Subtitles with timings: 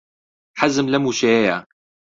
[0.59, 1.57] حەزم لەم وشەیەیە.